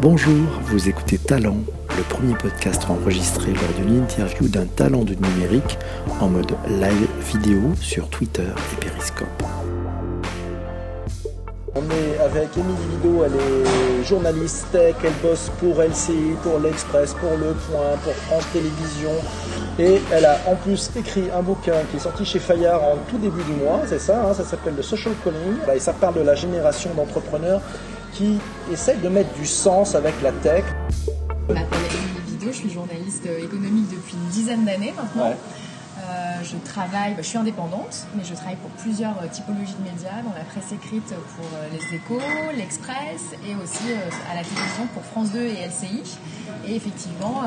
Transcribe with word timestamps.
Bonjour, 0.00 0.46
vous 0.62 0.88
écoutez 0.88 1.18
Talent, 1.18 1.56
le 1.96 2.04
premier 2.04 2.34
podcast 2.34 2.84
enregistré 2.88 3.52
lors 3.52 3.72
d'une 3.76 4.02
interview 4.02 4.46
d'un 4.46 4.64
talent 4.64 5.02
du 5.02 5.16
numérique 5.16 5.76
en 6.20 6.28
mode 6.28 6.52
live 6.68 7.08
vidéo 7.32 7.72
sur 7.80 8.08
Twitter 8.08 8.44
et 8.44 8.76
Periscope. 8.76 9.42
On 11.74 11.80
est 11.80 12.20
avec 12.24 12.56
Émilie 12.56 12.76
Lido, 12.92 13.24
elle 13.24 13.32
est 13.32 14.04
journaliste 14.04 14.68
tech, 14.70 14.94
elle 15.02 15.12
bosse 15.20 15.50
pour 15.58 15.82
LCI, 15.82 16.36
pour 16.44 16.60
l'Express, 16.60 17.14
pour 17.14 17.30
Le 17.32 17.54
Point, 17.54 17.96
pour 18.04 18.14
France 18.14 18.46
Télévisions. 18.52 19.20
Et 19.80 20.00
elle 20.12 20.26
a 20.26 20.38
en 20.46 20.54
plus 20.54 20.92
écrit 20.96 21.24
un 21.36 21.42
bouquin 21.42 21.74
qui 21.90 21.96
est 21.96 22.00
sorti 22.00 22.24
chez 22.24 22.38
Fayard 22.38 22.84
en 22.84 22.98
tout 23.10 23.18
début 23.18 23.42
du 23.42 23.52
mois, 23.52 23.80
c'est 23.86 24.00
ça, 24.00 24.28
hein, 24.28 24.32
ça 24.32 24.44
s'appelle 24.44 24.76
le 24.76 24.82
Social 24.82 25.14
Calling. 25.24 25.74
Et 25.74 25.80
ça 25.80 25.92
parle 25.92 26.14
de 26.14 26.20
la 26.20 26.36
génération 26.36 26.90
d'entrepreneurs 26.94 27.60
qui 28.18 28.38
essayent 28.72 28.98
de 28.98 29.08
mettre 29.08 29.32
du 29.34 29.46
sens 29.46 29.94
avec 29.94 30.20
la 30.22 30.32
tech. 30.32 30.64
Je 31.48 31.54
m'appelle 31.54 31.78
Émilie 31.78 32.32
Lido, 32.32 32.52
je 32.52 32.56
suis 32.56 32.70
journaliste 32.70 33.26
économique 33.26 33.88
depuis 33.90 34.14
une 34.14 34.28
dizaine 34.30 34.64
d'années 34.64 34.92
maintenant. 34.96 35.36
Euh, 35.98 36.42
je 36.42 36.56
travaille, 36.70 37.14
bah, 37.14 37.22
je 37.22 37.28
suis 37.28 37.38
indépendante, 37.38 38.06
mais 38.16 38.24
je 38.24 38.34
travaille 38.34 38.56
pour 38.56 38.70
plusieurs 38.70 39.16
euh, 39.18 39.26
typologies 39.30 39.74
de 39.78 39.84
médias, 39.84 40.22
dans 40.22 40.34
la 40.36 40.44
presse 40.44 40.72
écrite 40.72 41.12
pour 41.36 41.46
euh, 41.54 41.68
les 41.72 41.96
échos, 41.96 42.20
l'Express 42.56 43.34
et 43.46 43.54
aussi 43.56 43.92
à 44.30 44.34
la 44.34 44.42
télévision 44.42 44.86
pour 44.94 45.04
France 45.04 45.30
2 45.32 45.40
et 45.40 45.66
LCI. 45.66 46.18
Et 46.66 46.76
effectivement, 46.76 47.42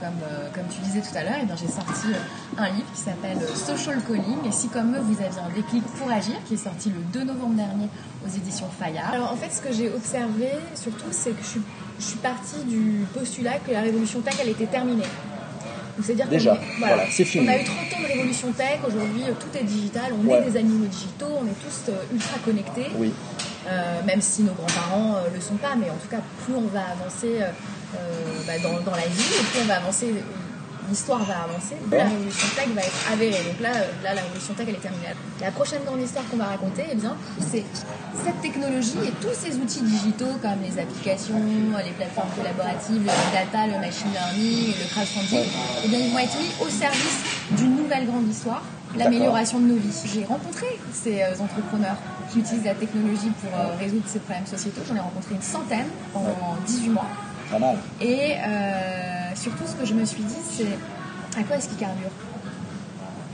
comme, 0.00 0.20
comme 0.54 0.64
tu 0.70 0.80
disais 0.80 1.00
tout 1.00 1.16
à 1.16 1.22
l'heure, 1.22 1.40
eh 1.42 1.56
j'ai 1.56 1.70
sorti 1.70 2.08
un 2.56 2.68
livre 2.70 2.86
qui 2.94 3.00
s'appelle 3.00 3.38
Social 3.54 4.00
Calling. 4.06 4.46
Et 4.46 4.52
si 4.52 4.68
comme 4.68 4.94
eux, 4.94 5.00
vous 5.00 5.22
aviez 5.22 5.40
un 5.40 5.54
déclic 5.54 5.84
pour 5.84 6.10
agir, 6.10 6.34
qui 6.46 6.54
est 6.54 6.64
sorti 6.64 6.90
le 6.90 7.00
2 7.12 7.24
novembre 7.24 7.54
dernier 7.54 7.88
aux 8.24 8.28
éditions 8.28 8.68
Fayard. 8.78 9.12
Alors 9.12 9.32
en 9.32 9.36
fait, 9.36 9.52
ce 9.52 9.60
que 9.60 9.72
j'ai 9.72 9.92
observé 9.92 10.50
surtout, 10.74 11.08
c'est 11.10 11.30
que 11.30 11.42
je 11.42 11.48
suis, 11.48 11.62
je 11.98 12.04
suis 12.04 12.18
partie 12.18 12.62
du 12.66 13.06
postulat 13.14 13.58
que 13.58 13.72
la 13.72 13.80
révolution 13.80 14.20
tech, 14.20 14.34
elle 14.40 14.50
était 14.50 14.66
terminée. 14.66 15.04
C'est-à-dire 16.02 16.28
Déjà, 16.28 16.58
voilà, 16.78 17.04
c'est 17.10 17.24
fini. 17.24 17.46
On 17.46 17.50
a 17.50 17.60
eu 17.60 17.64
30 17.64 17.76
ans 17.76 18.02
de 18.02 18.06
révolution 18.06 18.52
tech, 18.52 18.78
aujourd'hui 18.86 19.24
euh, 19.24 19.32
tout 19.32 19.58
est 19.58 19.64
digital, 19.64 20.12
on 20.12 20.30
est 20.30 20.42
des 20.42 20.56
animaux 20.56 20.86
digitaux, 20.86 21.26
on 21.40 21.46
est 21.46 21.58
tous 21.60 21.90
euh, 21.90 22.14
ultra 22.14 22.38
connectés. 22.44 22.86
Oui. 22.96 23.12
Euh, 23.66 24.00
même 24.06 24.20
si 24.20 24.42
nos 24.44 24.52
grands-parents 24.52 25.16
ne 25.28 25.34
le 25.34 25.40
sont 25.40 25.56
pas, 25.56 25.74
mais 25.76 25.90
en 25.90 25.96
tout 25.96 26.08
cas, 26.08 26.20
plus 26.44 26.54
on 26.54 26.68
va 26.68 26.80
avancer 26.92 27.40
bah, 28.46 28.58
dans, 28.62 28.80
dans, 28.80 28.96
la 28.96 29.06
vie, 29.06 29.34
et 29.40 29.44
plus 29.44 29.60
on 29.62 29.66
va 29.66 29.76
avancer 29.76 30.14
l'histoire 30.88 31.22
va 31.24 31.44
avancer, 31.44 31.76
la 31.90 32.04
révolution 32.04 32.48
tech 32.56 32.68
va 32.74 32.80
être 32.82 33.12
avérée. 33.12 33.44
Donc 33.44 33.60
là, 33.60 33.70
euh, 33.74 34.02
là, 34.02 34.14
la 34.14 34.22
révolution 34.22 34.54
tech, 34.54 34.66
elle 34.68 34.76
est 34.76 34.78
terminée. 34.78 35.06
La 35.40 35.50
prochaine 35.50 35.82
grande 35.84 36.00
histoire 36.00 36.24
qu'on 36.28 36.36
va 36.36 36.46
raconter, 36.46 36.84
eh 36.90 36.94
bien, 36.94 37.16
c'est 37.38 37.64
cette 38.24 38.40
technologie 38.40 38.98
et 39.04 39.12
tous 39.20 39.34
ces 39.34 39.56
outils 39.56 39.82
digitaux 39.82 40.38
comme 40.42 40.62
les 40.62 40.80
applications, 40.80 41.40
les 41.84 41.92
plateformes 41.92 42.30
collaboratives, 42.36 43.02
le 43.02 43.32
data, 43.32 43.66
le 43.66 43.78
machine 43.78 44.10
learning, 44.12 44.74
le 44.78 44.88
crowdfunding, 44.90 45.48
eh 45.84 45.88
bien, 45.88 45.98
ils 45.98 46.12
vont 46.12 46.18
être 46.18 46.38
mis 46.38 46.50
au 46.60 46.68
service 46.68 47.18
d'une 47.52 47.76
nouvelle 47.76 48.06
grande 48.06 48.28
histoire, 48.28 48.62
l'amélioration 48.96 49.60
de 49.60 49.66
nos 49.66 49.76
vies. 49.76 50.02
J'ai 50.12 50.24
rencontré 50.24 50.66
ces 50.92 51.22
euh, 51.22 51.34
entrepreneurs 51.38 51.96
qui 52.32 52.40
utilisent 52.40 52.64
la 52.64 52.74
technologie 52.74 53.30
pour 53.42 53.52
euh, 53.58 53.76
résoudre 53.78 54.04
ces 54.06 54.18
problèmes 54.18 54.46
sociétaux. 54.46 54.80
J'en 54.88 54.96
ai 54.96 55.00
rencontré 55.00 55.34
une 55.34 55.42
centaine 55.42 55.86
pendant 56.12 56.56
18 56.66 56.88
mois. 56.88 57.06
Pas 57.50 57.58
mal. 57.58 57.76
Et 58.00 58.34
surtout, 59.34 59.64
ce 59.66 59.74
que 59.74 59.86
je 59.86 59.94
me 59.94 60.04
suis 60.04 60.22
dit, 60.22 60.36
c'est 60.50 61.38
à 61.38 61.44
quoi 61.44 61.56
est-ce 61.56 61.68
qu'ils 61.68 61.78
carburent 61.78 62.10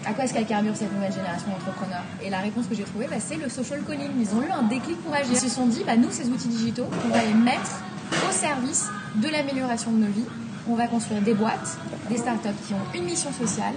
à 0.06 0.12
quoi 0.12 0.24
est-ce 0.24 0.34
qu'elle 0.34 0.44
carbure 0.46 0.76
cette 0.76 0.92
nouvelle 0.92 1.12
génération 1.12 1.48
d'entrepreneurs? 1.50 2.02
Et 2.22 2.28
la 2.28 2.38
réponse 2.38 2.66
que 2.66 2.74
j'ai 2.74 2.82
trouvée, 2.82 3.06
bah, 3.08 3.16
c'est 3.18 3.36
le 3.36 3.48
social 3.48 3.80
calling. 3.88 4.10
Ils 4.20 4.34
ont 4.34 4.42
eu 4.42 4.50
un 4.50 4.62
déclic 4.64 5.02
pour 5.02 5.14
agir. 5.14 5.32
Ils 5.32 5.38
se 5.38 5.48
sont 5.48 5.66
dit, 5.66 5.82
bah, 5.86 5.96
nous, 5.96 6.10
ces 6.10 6.28
outils 6.28 6.48
digitaux, 6.48 6.86
on 7.06 7.08
va 7.08 7.24
les 7.24 7.34
mettre 7.34 7.82
au 8.28 8.32
service 8.32 8.88
de 9.16 9.28
l'amélioration 9.28 9.92
de 9.92 9.98
nos 9.98 10.12
vies. 10.12 10.26
On 10.68 10.74
va 10.74 10.86
construire 10.86 11.22
des 11.22 11.34
boîtes, 11.34 11.78
des 12.08 12.16
startups 12.16 12.48
qui 12.66 12.74
ont 12.74 12.98
une 12.98 13.04
mission 13.04 13.32
sociale 13.32 13.74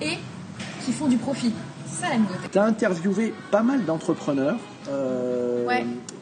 et 0.00 0.18
qui 0.84 0.92
font 0.92 1.06
du 1.06 1.16
profit. 1.16 1.52
C'est 1.86 2.06
ça 2.06 2.08
la 2.10 2.18
nouveauté. 2.18 2.48
Tu 2.50 2.58
as 2.58 2.64
interviewé 2.64 3.34
pas 3.50 3.62
mal 3.62 3.84
d'entrepreneurs. 3.84 4.58
Euh, 4.88 5.41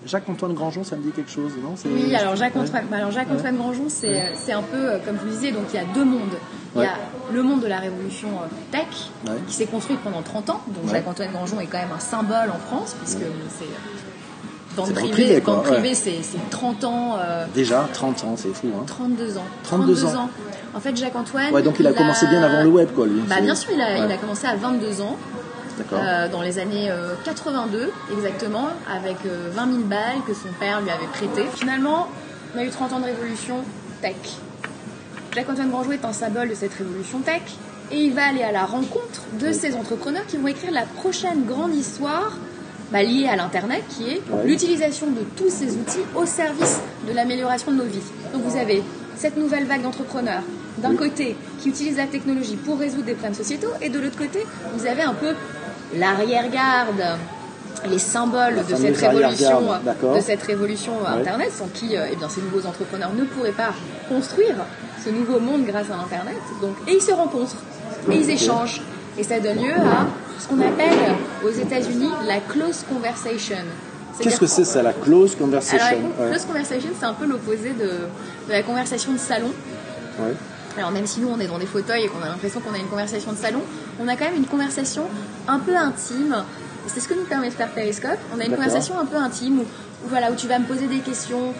Jacques-Antoine 0.06 0.54
Grangeon, 0.54 0.82
ça 0.82 0.96
me 0.96 1.02
dit 1.02 1.10
quelque 1.10 1.30
chose, 1.30 1.52
non? 1.62 1.74
Oui, 1.84 2.14
alors 2.14 2.36
Jacques-Antoine 2.36 2.86
Jacques 3.10 3.56
Grangeon, 3.56 3.86
c'est 3.88 4.52
un 4.52 4.62
peu, 4.62 4.90
euh, 4.90 4.98
comme 5.04 5.16
je 5.20 5.26
vous 5.26 5.34
disais, 5.34 5.52
donc 5.52 5.64
il 5.72 5.76
y 5.76 5.78
a 5.78 5.84
deux 5.94 6.04
mondes. 6.04 6.38
Il 6.76 6.82
y 6.82 6.84
a 6.84 6.94
le 7.32 7.42
monde 7.42 7.60
de 7.60 7.66
la 7.66 7.78
révolution 7.78 8.28
euh, 8.28 8.46
tech, 8.70 9.10
qui 9.46 9.54
s'est 9.54 9.66
construit 9.66 9.96
pendant 10.02 10.22
30 10.22 10.50
ans. 10.50 10.60
Donc 10.68 10.90
Jacques-Antoine 10.90 11.32
Grangeon 11.32 11.60
est 11.60 11.66
quand 11.66 11.78
même 11.78 11.92
un 11.94 12.00
symbole 12.00 12.50
en 12.50 12.58
France, 12.58 12.96
puisque 13.00 13.24
c'est 13.48 13.66
dans 14.76 14.86
le 14.86 14.92
privé, 14.92 15.40
privé 15.40 15.94
c'est 15.94 16.20
30 16.50 16.84
ans. 16.84 17.16
Euh, 17.18 17.44
Déjà, 17.54 17.88
30 17.92 18.24
ans, 18.24 18.34
c'est 18.36 18.54
fou. 18.54 18.68
Hein. 18.78 18.84
32 18.86 19.36
ans. 19.36 19.44
32, 19.64 20.04
ans. 20.04 20.30
En 20.74 20.80
fait, 20.80 20.96
Jacques-Antoine. 20.96 21.52
Ouais, 21.52 21.62
donc 21.62 21.76
il 21.80 21.86
a 21.86 21.92
commencé 21.92 22.26
bien 22.28 22.42
avant 22.42 22.62
le 22.62 22.68
web, 22.68 22.88
quoi, 22.94 23.06
lui. 23.06 23.20
Bah, 23.28 23.40
bien 23.40 23.54
sûr, 23.54 23.70
il 23.74 23.80
a, 23.80 24.06
il 24.06 24.12
a, 24.12 24.16
commencé 24.16 24.46
à 24.46 24.54
22 24.54 25.00
ans. 25.00 25.16
Euh, 25.92 26.28
dans 26.28 26.42
les 26.42 26.58
années 26.58 26.92
82 27.24 27.78
euh, 27.78 27.86
exactement, 28.16 28.68
avec 28.90 29.16
20 29.24 29.28
euh, 29.28 29.72
000 29.72 29.84
balles 29.84 30.18
que 30.26 30.34
son 30.34 30.48
père 30.58 30.80
lui 30.80 30.90
avait 30.90 31.06
prêtées. 31.06 31.46
Finalement, 31.54 32.08
on 32.54 32.58
a 32.58 32.64
eu 32.64 32.70
30 32.70 32.92
ans 32.92 33.00
de 33.00 33.04
révolution 33.04 33.58
tech. 34.02 34.14
Jacques-Antoine 35.34 35.70
Grangeau 35.70 35.92
est 35.92 36.04
un 36.04 36.12
symbole 36.12 36.48
de 36.48 36.54
cette 36.54 36.74
révolution 36.74 37.20
tech 37.20 37.42
et 37.92 37.98
il 37.98 38.14
va 38.14 38.26
aller 38.26 38.42
à 38.42 38.52
la 38.52 38.64
rencontre 38.64 39.22
de 39.40 39.52
ces 39.52 39.74
entrepreneurs 39.74 40.26
qui 40.26 40.36
vont 40.36 40.48
écrire 40.48 40.72
la 40.72 40.82
prochaine 40.82 41.44
grande 41.44 41.74
histoire 41.74 42.36
bah, 42.92 43.02
liée 43.02 43.28
à 43.28 43.36
l'Internet, 43.36 43.82
qui 43.88 44.08
est 44.08 44.22
l'utilisation 44.44 45.06
de 45.08 45.20
tous 45.36 45.50
ces 45.50 45.76
outils 45.76 46.04
au 46.16 46.26
service 46.26 46.80
de 47.08 47.12
l'amélioration 47.12 47.70
de 47.72 47.76
nos 47.76 47.84
vies. 47.84 48.02
Donc 48.32 48.42
vous 48.42 48.56
avez 48.56 48.82
cette 49.16 49.36
nouvelle 49.36 49.66
vague 49.66 49.82
d'entrepreneurs, 49.82 50.42
d'un 50.78 50.96
côté, 50.96 51.36
qui 51.60 51.68
utilisent 51.68 51.98
la 51.98 52.06
technologie 52.06 52.56
pour 52.56 52.78
résoudre 52.78 53.04
des 53.04 53.12
problèmes 53.12 53.34
sociétaux, 53.34 53.70
et 53.80 53.90
de 53.90 53.98
l'autre 53.98 54.16
côté, 54.16 54.40
vous 54.74 54.86
avez 54.86 55.02
un 55.02 55.14
peu 55.14 55.34
l'arrière-garde, 55.94 57.18
les 57.88 57.98
symboles 57.98 58.56
de 58.68 58.76
cette, 58.76 58.96
révolution, 58.96 59.62
de 60.14 60.20
cette 60.20 60.42
révolution 60.42 60.92
Internet, 61.06 61.50
sans 61.52 61.68
qui 61.68 61.96
euh, 61.96 62.06
eh 62.12 62.16
bien, 62.16 62.28
ces 62.28 62.42
nouveaux 62.42 62.66
entrepreneurs 62.66 63.12
ne 63.14 63.24
pourraient 63.24 63.52
pas 63.52 63.72
construire 64.08 64.56
ce 65.02 65.10
nouveau 65.10 65.40
monde 65.40 65.64
grâce 65.64 65.90
à 65.90 65.94
Internet. 65.94 66.36
Donc, 66.60 66.76
et 66.86 66.94
ils 66.94 67.02
se 67.02 67.12
rencontrent, 67.12 67.56
et 68.10 68.16
ils 68.16 68.30
échangent. 68.30 68.82
Et 69.18 69.22
ça 69.22 69.40
donne 69.40 69.58
lieu 69.58 69.72
à 69.72 70.06
ce 70.38 70.48
qu'on 70.48 70.60
appelle 70.60 71.14
aux 71.44 71.50
États-Unis 71.50 72.10
la 72.26 72.38
close 72.38 72.84
conversation. 72.88 73.56
Qu'est-ce 74.18 74.40
que 74.40 74.46
c'est 74.46 74.64
ça, 74.64 74.82
la 74.82 74.92
close 74.92 75.34
conversation? 75.34 75.86
Alors, 75.86 76.10
la 76.20 76.28
close 76.28 76.44
conversation, 76.44 76.90
c'est 76.98 77.06
un 77.06 77.14
peu 77.14 77.26
l'opposé 77.26 77.70
de, 77.70 77.86
de, 77.86 78.52
la 78.52 78.62
conversation 78.62 79.12
de 79.12 79.18
salon. 79.18 79.50
Alors 80.80 80.92
même 80.92 81.06
si 81.06 81.20
nous 81.20 81.28
on 81.28 81.38
est 81.38 81.46
dans 81.46 81.58
des 81.58 81.66
fauteuils 81.66 82.04
et 82.04 82.08
qu'on 82.08 82.22
a 82.22 82.28
l'impression 82.28 82.58
qu'on 82.60 82.72
a 82.72 82.78
une 82.78 82.88
conversation 82.88 83.32
de 83.32 83.36
salon, 83.36 83.60
on 84.00 84.08
a 84.08 84.16
quand 84.16 84.24
même 84.24 84.36
une 84.36 84.46
conversation 84.46 85.04
un 85.46 85.58
peu 85.58 85.76
intime. 85.76 86.42
C'est 86.86 87.00
ce 87.00 87.08
que 87.08 87.12
nous 87.12 87.24
permet 87.24 87.50
de 87.50 87.54
faire 87.54 87.70
Periscope. 87.70 88.18
On 88.34 88.40
a 88.40 88.46
une 88.46 88.54
conversation 88.54 88.98
un 88.98 89.04
peu 89.04 89.16
intime 89.16 89.60
où, 89.60 89.66
voilà, 90.08 90.30
où 90.32 90.34
tu 90.34 90.46
vas 90.46 90.58
me 90.58 90.64
poser 90.64 90.86
des 90.86 90.98
questions 90.98 91.52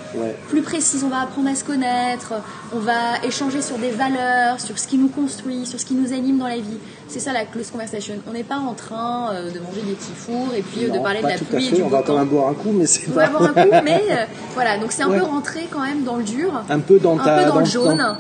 plus 0.49 0.63
précises. 0.63 1.05
On 1.05 1.09
va 1.09 1.21
apprendre 1.21 1.49
à 1.49 1.55
se 1.55 1.65
connaître. 1.65 2.35
On 2.73 2.79
va 2.79 3.25
échanger 3.25 3.63
sur 3.63 3.79
des 3.79 3.91
valeurs, 3.91 4.61
sur 4.61 4.79
ce 4.79 4.87
qui 4.87 4.99
nous 4.99 5.09
construit, 5.09 5.67
sur 5.67 5.79
ce 5.79 5.85
qui 5.85 5.95
nous 5.95 6.13
anime 6.13 6.39
dans 6.39 6.49
la 6.49 6.57
vie. 6.57 6.79
C'est 7.09 7.21
ça 7.21 7.33
la 7.33 7.45
close 7.45 7.71
conversation. 7.71 8.15
On 8.29 8.33
n'est 8.33 8.45
pas 8.45 8.59
en 8.59 8.73
train 8.75 9.31
euh, 9.33 9.51
de 9.51 9.59
manger 9.59 9.83
des 9.83 9.95
petits 9.95 10.15
fours 10.17 10.55
et 10.57 10.63
puis 10.63 10.85
euh, 10.85 10.91
de 10.91 10.99
parler 10.99 11.23
de 11.23 11.27
la 11.27 11.39
pluie 11.39 11.69
et 11.69 11.73
du 11.73 11.83
On 11.83 11.89
va 11.89 12.03
quand 12.07 12.17
même 12.17 12.29
boire 12.29 12.49
un 12.49 12.55
coup, 12.55 12.73
mais 12.73 12.87
c'est 12.87 13.09
On 13.09 13.15
va 13.15 13.29
boire 13.29 13.43
un 13.43 13.49
coup, 13.53 13.71
mais 13.85 14.03
euh, 14.11 14.25
voilà. 14.55 14.79
Donc 14.79 14.93
c'est 14.93 15.03
un 15.03 15.11
peu 15.11 15.23
rentré 15.23 15.67
quand 15.71 15.81
même 15.81 16.05
dans 16.05 16.17
le 16.17 16.25
dur. 16.25 16.53
Un 16.69 16.79
peu 16.79 16.99
dans, 16.99 17.19
un 17.19 17.39
peu 17.39 17.49
dans, 17.49 17.59
le 17.59 17.65
jaune. 17.65 18.17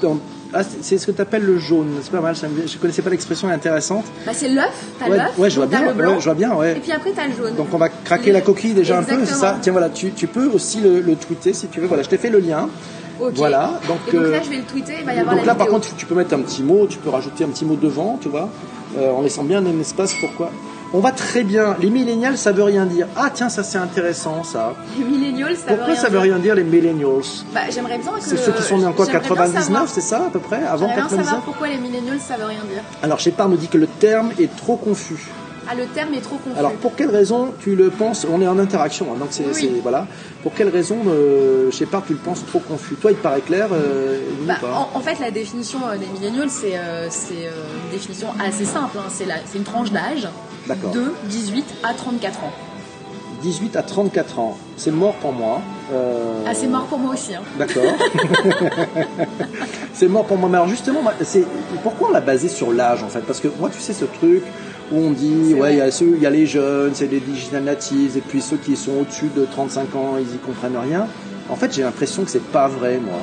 Ah, 0.53 0.63
c'est 0.65 0.99
ce 0.99 1.07
que 1.07 1.13
tu 1.13 1.23
appelles 1.23 1.45
le 1.45 1.59
jaune, 1.59 2.01
c'est 2.03 2.11
pas 2.11 2.21
mal, 2.21 2.35
je 2.35 2.47
ne 2.47 2.81
connaissais 2.81 3.03
pas 3.03 3.11
l'expression, 3.11 3.49
intéressante. 3.49 4.05
Bah, 4.27 4.33
c'est 4.35 4.49
l'œuf, 4.49 4.73
t'as 4.99 5.09
ouais, 5.09 5.17
l'œuf, 5.17 5.39
ouais, 5.39 5.49
je 5.49 5.57
vois 5.57 5.67
bien, 5.67 5.95
je 6.19 6.25
vois 6.25 6.35
bien, 6.35 6.55
ouais. 6.55 6.73
Et 6.77 6.81
puis 6.81 6.91
après, 6.91 7.13
t'as 7.13 7.29
le 7.29 7.35
jaune. 7.35 7.55
Donc 7.55 7.69
on 7.73 7.79
va 7.79 7.89
craquer 7.89 8.33
la 8.33 8.41
coquille 8.41 8.73
déjà 8.73 8.99
un 8.99 9.05
peu, 9.05 9.25
c'est 9.25 9.35
ça? 9.35 9.59
Tiens, 9.63 9.71
voilà, 9.71 9.91
tu, 9.91 10.10
tu 10.15 10.27
peux 10.27 10.47
aussi 10.47 10.81
le, 10.81 11.01
le, 11.01 11.17
tweeter 11.17 11.53
si 11.53 11.69
tu 11.69 11.81
veux. 11.81 11.87
Voilà, 11.87 12.03
je 12.03 12.09
t'ai 12.09 12.19
fait 12.19 12.31
le 12.31 12.39
lien. 12.39 12.69
Voilà. 13.35 13.81
Donc, 13.87 13.99
et 14.09 14.13
donc 14.13 14.23
là, 14.23 14.29
euh, 14.29 14.41
je 14.43 14.51
vais 14.51 14.57
le 14.57 14.63
tweeter, 14.63 14.95
il 15.01 15.05
va 15.05 15.15
y 15.15 15.19
avoir 15.19 15.37
Donc 15.37 15.45
là, 15.45 15.55
par 15.55 15.67
contre, 15.67 15.95
tu 15.95 16.07
peux 16.07 16.15
mettre 16.15 16.35
un 16.35 16.41
petit 16.41 16.63
mot, 16.63 16.87
tu 16.87 16.99
peux 16.99 17.11
rajouter 17.11 17.45
un 17.45 17.49
petit 17.49 17.65
mot 17.65 17.77
devant, 17.77 18.19
tu 18.21 18.29
vois, 18.29 18.49
euh, 18.97 19.11
en 19.13 19.21
laissant 19.21 19.45
bien 19.45 19.65
un 19.65 19.81
espace. 19.81 20.15
Pourquoi 20.21 20.51
on 20.93 20.99
va 20.99 21.13
très 21.13 21.45
bien. 21.45 21.77
Les 21.81 21.89
millennials, 21.89 22.37
ça 22.37 22.51
veut 22.51 22.65
rien 22.65 22.85
dire. 22.85 23.07
Ah 23.17 23.31
tiens, 23.33 23.49
ça 23.49 23.63
c'est 23.63 23.79
intéressant 23.79 24.43
ça. 24.43 24.75
Les 24.99 25.05
millennials, 25.05 25.57
ça 25.57 25.69
Pourquoi 25.69 25.87
veut 25.87 25.93
rien 25.93 26.01
ça 26.01 26.09
veut 26.09 26.19
rien 26.19 26.39
dire 26.39 26.55
les 26.57 26.65
millennials 26.65 27.23
Bah 27.55 27.61
j'aimerais 27.71 27.99
bien 27.99 28.11
que. 28.11 28.21
C'est 28.21 28.37
ceux 28.37 28.51
qui 28.53 28.63
sont 28.63 28.79
nés 28.79 28.87
en 28.87 28.93
quoi 28.93 29.07
99, 29.07 29.89
c'est 29.89 30.01
ça 30.01 30.25
à 30.27 30.31
peu 30.31 30.41
près 30.41 30.65
Avant 30.65 30.89
99. 30.89 31.11
Bien 31.11 31.25
savoir 31.25 31.43
pourquoi 31.43 31.69
les 31.69 31.79
millennials, 31.79 32.19
ça 32.19 32.37
veut 32.37 32.47
rien 32.47 32.65
dire. 32.69 32.83
Alors 33.03 33.21
Shepard 33.21 33.49
nous 33.49 33.57
dit 33.57 33.69
que 33.69 33.79
le 33.79 33.87
terme 33.87 34.33
est 34.41 34.55
trop 34.57 34.77
confus. 34.77 35.29
Ah, 35.71 35.77
le 35.77 35.87
terme 35.87 36.15
est 36.15 36.21
trop 36.21 36.37
confus. 36.37 36.59
Alors, 36.59 36.73
pour 36.75 36.97
quelle 36.97 37.11
raison 37.11 37.55
tu 37.61 37.77
le 37.77 37.91
penses? 37.91 38.27
On 38.29 38.43
est 38.43 38.49
en 38.49 38.59
interaction, 38.59 39.07
hein, 39.13 39.19
donc 39.19 39.29
c'est 39.31 39.45
voilà. 39.83 40.09
Pour 40.43 40.53
quelle 40.53 40.69
raison, 40.69 40.99
euh, 41.07 41.71
Shepard, 41.71 42.03
tu 42.07 42.15
le 42.15 42.19
penses 42.19 42.45
trop 42.45 42.59
confus? 42.59 42.97
Toi, 42.97 43.13
il 43.13 43.17
te 43.17 43.23
paraît 43.23 43.41
clair 43.41 43.69
euh, 43.73 44.19
bah, 44.47 44.59
en, 44.95 45.01
fait, 45.01 45.21
la 45.21 45.31
définition 45.31 45.79
euh, 45.87 45.97
des 45.97 46.07
millennials, 46.07 46.51
c'est 46.51 46.77
euh, 46.77 47.09
une 47.85 47.91
définition 47.93 48.29
assez 48.45 48.65
simple. 48.65 48.99
Hein. 48.99 49.09
C'est 49.11 49.59
une 49.59 49.65
tranche 49.65 49.93
d'âge 49.93 50.29
de 50.69 51.13
18 51.29 51.65
à 51.85 51.95
34 51.95 52.45
ans. 52.45 52.53
18 53.43 53.77
à 53.77 53.83
34 53.83 54.39
ans, 54.41 54.59
c'est 54.77 54.91
mort 54.91 55.15
pour 55.17 55.33
moi. 55.33 55.63
Euh, 55.93 56.45
ah, 56.47 56.55
c'est 56.55 56.67
mort 56.67 56.85
pour 56.85 56.99
moi 56.99 57.15
aussi. 57.15 57.35
Hein. 57.35 57.43
D'accord. 57.59 57.83
c'est 59.95 60.09
mort 60.09 60.25
pour 60.25 60.37
moi. 60.37 60.49
Mais 60.49 60.57
alors 60.57 60.69
justement, 60.69 61.01
c'est 61.23 61.45
pourquoi 61.83 62.09
on 62.09 62.13
l'a 62.13 62.21
basé 62.21 62.49
sur 62.49 62.73
l'âge 62.73 63.03
en 63.03 63.09
fait? 63.09 63.21
Parce 63.21 63.41
que 63.41 63.49
moi, 63.59 63.71
tu 63.71 63.81
sais, 63.81 63.93
ce 63.93 64.05
truc 64.05 64.43
où 64.93 64.97
on 64.97 65.11
dit, 65.11 65.55
ouais, 65.55 65.75
il 65.75 65.79
y, 65.79 65.81
a 65.81 65.91
ceux, 65.91 66.15
il 66.17 66.23
y 66.23 66.27
a 66.27 66.31
les 66.31 66.47
jeunes, 66.47 66.93
c'est 66.95 67.07
les 67.07 67.21
digital 67.21 67.63
natives, 67.63 68.17
et 68.17 68.21
puis 68.21 68.41
ceux 68.41 68.57
qui 68.57 68.77
sont 68.77 68.93
au-dessus 69.01 69.31
de 69.35 69.45
35 69.45 69.95
ans, 69.95 70.15
ils 70.19 70.35
y 70.35 70.39
comprennent 70.39 70.77
rien. 70.77 71.07
En 71.49 71.57
fait, 71.57 71.73
j'ai 71.73 71.83
l'impression 71.83 72.25
que 72.25 72.31
c'est 72.31 72.43
pas 72.43 72.67
vrai, 72.69 72.99
moi. 72.99 73.19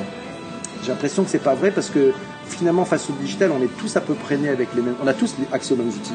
J'ai 0.82 0.88
l'impression 0.88 1.24
que 1.24 1.30
c'est 1.30 1.42
pas 1.42 1.54
vrai 1.54 1.70
parce 1.70 1.90
que 1.90 2.12
finalement, 2.46 2.84
face 2.84 3.08
au 3.10 3.12
digital, 3.20 3.50
on 3.58 3.62
est 3.62 3.76
tous 3.78 3.96
à 3.96 4.00
peu 4.00 4.14
près 4.14 4.36
nés 4.36 4.48
avec 4.48 4.74
les 4.74 4.82
mêmes. 4.82 4.94
On 5.02 5.06
a 5.06 5.14
tous 5.14 5.34
accès 5.52 5.74
aux 5.74 5.76
mêmes 5.76 5.88
outils. 5.88 6.12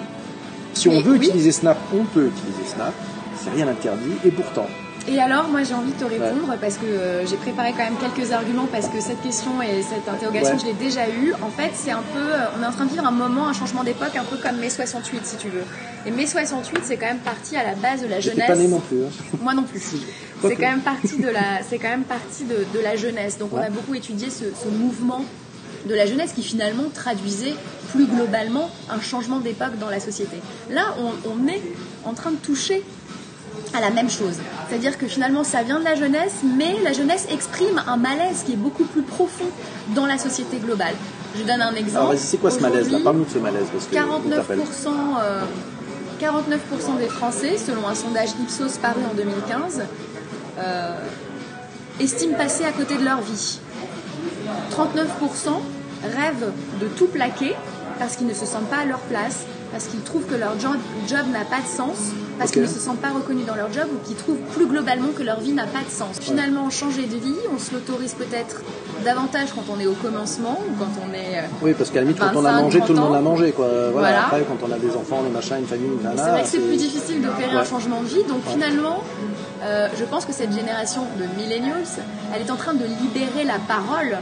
Si 0.73 0.89
on 0.89 1.01
veut 1.01 1.15
utiliser 1.15 1.51
Snap, 1.51 1.77
on 1.93 2.03
peut 2.05 2.27
utiliser 2.27 2.63
Snap. 2.65 2.93
C'est 3.35 3.51
rien 3.51 3.67
interdit. 3.67 4.13
Et 4.25 4.31
pourtant, 4.31 4.67
et 5.07 5.19
alors, 5.19 5.49
moi, 5.49 5.63
j'ai 5.63 5.73
envie 5.73 5.91
de 5.91 5.99
te 5.99 6.05
répondre 6.05 6.55
parce 6.61 6.77
que 6.77 6.85
euh, 6.85 7.25
j'ai 7.25 7.35
préparé 7.35 7.71
quand 7.71 7.83
même 7.83 7.97
quelques 7.97 8.31
arguments 8.31 8.67
parce 8.71 8.87
que 8.87 9.01
cette 9.01 9.21
question 9.21 9.61
et 9.61 9.81
cette 9.81 10.07
interrogation, 10.07 10.57
je 10.57 10.65
l'ai 10.65 10.73
déjà 10.73 11.09
eue. 11.09 11.33
En 11.41 11.49
fait, 11.49 11.71
c'est 11.73 11.91
un 11.91 12.03
peu, 12.13 12.19
euh, 12.19 12.45
on 12.57 12.63
est 12.63 12.65
en 12.65 12.71
train 12.71 12.85
de 12.85 12.91
vivre 12.91 13.05
un 13.05 13.11
moment, 13.11 13.49
un 13.49 13.53
changement 13.53 13.83
d'époque, 13.83 14.15
un 14.15 14.23
peu 14.23 14.37
comme 14.37 14.57
mai 14.57 14.69
68, 14.69 15.25
si 15.25 15.35
tu 15.35 15.49
veux. 15.49 15.63
Et 16.05 16.11
mai 16.11 16.25
68, 16.25 16.79
c'est 16.83 16.95
quand 16.95 17.07
même 17.07 17.19
parti 17.19 17.57
à 17.57 17.63
la 17.63 17.75
base 17.75 18.01
de 18.01 18.07
la 18.07 18.21
jeunesse. 18.21 18.47
Pas 18.47 18.55
né 18.55 18.67
non 18.69 18.79
plus. 18.79 19.03
Hein. 19.03 19.37
Moi 19.41 19.53
non 19.53 19.63
plus. 19.63 19.81
c'est 20.41 20.55
quand 20.55 20.69
même 20.69 20.81
parti 20.81 21.17
de 21.17 21.29
la, 21.29 21.61
c'est 21.69 21.79
quand 21.79 21.89
même 21.89 22.05
de, 22.41 22.77
de, 22.77 22.83
la 22.83 22.95
jeunesse. 22.95 23.37
Donc, 23.37 23.49
on 23.51 23.57
a 23.57 23.69
beaucoup 23.69 23.95
étudié 23.95 24.29
ce, 24.29 24.45
ce 24.55 24.69
mouvement 24.69 25.25
de 25.85 25.95
la 25.95 26.05
jeunesse 26.05 26.31
qui 26.31 26.43
finalement 26.43 26.85
traduisait 26.93 27.55
plus 27.91 28.05
globalement 28.05 28.69
un 28.89 29.01
changement 29.01 29.39
d'époque 29.39 29.77
dans 29.79 29.89
la 29.89 29.99
société. 29.99 30.37
Là, 30.69 30.95
on, 30.97 31.29
on 31.29 31.47
est 31.49 31.61
en 32.05 32.13
train 32.13 32.31
de 32.31 32.37
toucher 32.37 32.83
à 33.73 33.81
la 33.81 33.89
même 33.89 34.09
chose. 34.09 34.35
C'est-à-dire 34.67 34.97
que 34.97 35.07
finalement, 35.07 35.43
ça 35.43 35.63
vient 35.63 35.79
de 35.79 35.83
la 35.83 35.95
jeunesse, 35.95 36.41
mais 36.43 36.75
la 36.83 36.93
jeunesse 36.93 37.27
exprime 37.31 37.81
un 37.87 37.97
malaise 37.97 38.43
qui 38.45 38.53
est 38.53 38.57
beaucoup 38.57 38.85
plus 38.85 39.01
profond 39.01 39.49
dans 39.95 40.05
la 40.05 40.17
société 40.17 40.57
globale. 40.57 40.95
Je 41.35 41.43
donne 41.43 41.61
un 41.61 41.73
exemple. 41.73 42.15
C'est 42.17 42.37
quoi 42.37 42.51
ce 42.51 42.59
malaise-là? 42.59 42.99
Parle-nous 43.03 43.25
de 43.25 43.29
ce 43.29 43.39
malaise. 43.39 43.65
49%, 43.91 43.93
49 46.19 46.61
euh, 46.71 46.99
des 46.99 47.07
Français, 47.07 47.57
selon 47.57 47.87
un 47.87 47.95
sondage 47.95 48.29
Ipsos 48.41 48.77
paru 48.79 49.01
en 49.09 49.15
2015, 49.15 49.83
euh, 50.59 50.95
estiment 51.99 52.37
passer 52.37 52.65
à 52.65 52.71
côté 52.71 52.97
de 52.97 53.03
leur 53.03 53.21
vie. 53.21 53.59
39% 54.71 55.05
rêvent 56.03 56.51
de 56.79 56.87
tout 56.87 57.07
plaquer 57.07 57.55
parce 57.97 58.15
qu'ils 58.15 58.27
ne 58.27 58.33
se 58.33 58.45
sentent 58.45 58.69
pas 58.69 58.77
à 58.77 58.85
leur 58.85 58.99
place, 58.99 59.45
parce 59.73 59.87
qu'ils 59.87 60.01
trouvent 60.01 60.25
que 60.25 60.35
leur 60.35 60.57
job, 60.59 60.77
n'a 61.31 61.45
pas 61.45 61.59
de 61.59 61.67
sens, 61.67 62.11
parce 62.37 62.51
qu'ils 62.51 62.61
ne 62.61 62.67
se 62.67 62.79
sentent 62.79 63.01
pas 63.01 63.09
reconnus 63.09 63.45
dans 63.45 63.55
leur 63.55 63.73
job 63.73 63.87
ou 63.91 64.07
qu'ils 64.07 64.15
trouvent 64.15 64.37
plus 64.55 64.67
globalement 64.67 65.09
que 65.17 65.23
leur 65.23 65.39
vie 65.39 65.51
n'a 65.51 65.65
pas 65.65 65.79
de 65.79 65.89
sens. 65.89 66.19
Finalement, 66.21 66.69
changer 66.69 67.07
de 67.07 67.15
vie, 67.15 67.35
on 67.53 67.57
se 67.57 67.73
l'autorise 67.73 68.13
peut-être 68.13 68.61
davantage 69.03 69.49
quand 69.53 69.63
on 69.73 69.79
est 69.79 69.87
au 69.87 69.93
commencement 69.93 70.61
ou 70.69 70.77
quand 70.77 70.91
on 71.03 71.11
est. 71.13 71.39
Euh, 71.39 71.47
oui, 71.63 71.73
parce 71.75 71.89
qu'à 71.89 71.95
la 71.95 72.01
limite, 72.01 72.19
quand 72.19 72.35
on 72.35 72.45
a 72.45 72.61
mangé, 72.61 72.81
tout 72.81 72.93
le 72.93 72.99
monde 72.99 73.15
a 73.15 73.21
mangé. 73.21 73.51
Quoi. 73.51 73.67
Voilà, 73.91 74.25
Après, 74.25 74.45
quand 74.47 74.65
on 74.65 74.71
a 74.71 74.77
des 74.77 74.95
enfants, 74.95 75.23
des 75.23 75.31
machins, 75.31 75.57
une 75.59 75.65
famille, 75.65 75.87
une 75.87 75.99
C'est 76.15 76.29
vrai 76.29 76.43
que 76.43 76.47
c'est 76.47 76.59
plus 76.59 76.77
difficile 76.77 77.21
d'opérer 77.21 77.57
un 77.57 77.65
changement 77.65 78.01
de 78.01 78.07
vie. 78.07 78.23
Donc 78.29 78.43
finalement, 78.47 79.03
euh, 79.63 79.87
je 79.97 80.03
pense 80.05 80.25
que 80.25 80.33
cette 80.33 80.53
génération 80.53 81.01
de 81.17 81.25
millennials, 81.41 81.87
elle 82.35 82.41
est 82.41 82.51
en 82.51 82.57
train 82.57 82.73
de 82.75 82.85
libérer 82.85 83.43
la 83.43 83.57
parole 83.67 84.17